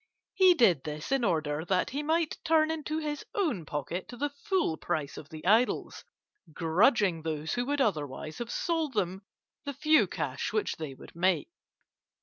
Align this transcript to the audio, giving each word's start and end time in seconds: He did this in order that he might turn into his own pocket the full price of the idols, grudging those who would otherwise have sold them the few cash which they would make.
He 0.33 0.55
did 0.55 0.83
this 0.83 1.11
in 1.11 1.23
order 1.23 1.63
that 1.63 1.91
he 1.91 2.01
might 2.01 2.39
turn 2.43 2.71
into 2.71 2.97
his 2.97 3.23
own 3.35 3.67
pocket 3.67 4.07
the 4.09 4.31
full 4.31 4.75
price 4.75 5.15
of 5.15 5.29
the 5.29 5.45
idols, 5.45 6.03
grudging 6.51 7.21
those 7.21 7.53
who 7.53 7.65
would 7.67 7.81
otherwise 7.81 8.39
have 8.39 8.49
sold 8.51 8.95
them 8.95 9.21
the 9.63 9.73
few 9.75 10.07
cash 10.07 10.51
which 10.51 10.77
they 10.77 10.95
would 10.95 11.15
make. 11.15 11.49